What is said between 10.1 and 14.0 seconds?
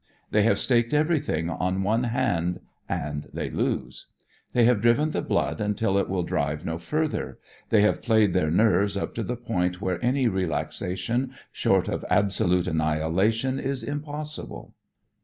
relaxation short of absolute annihilation is